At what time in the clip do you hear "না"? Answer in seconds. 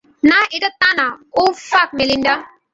0.23-0.39, 0.99-1.07